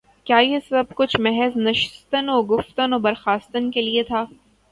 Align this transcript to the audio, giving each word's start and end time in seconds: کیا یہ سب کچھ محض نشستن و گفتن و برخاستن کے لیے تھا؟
کیا 0.25 0.37
یہ 0.37 0.59
سب 0.69 0.93
کچھ 0.95 1.19
محض 1.19 1.57
نشستن 1.57 2.29
و 2.29 2.41
گفتن 2.43 2.93
و 2.93 2.99
برخاستن 2.99 3.69
کے 3.71 3.81
لیے 3.81 4.03
تھا؟ 4.03 4.23